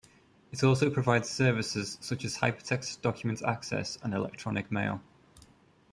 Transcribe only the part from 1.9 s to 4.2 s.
such as hypertext document access and